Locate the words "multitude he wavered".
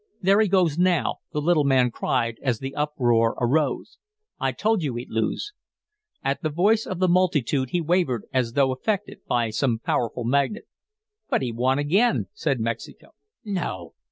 7.07-8.25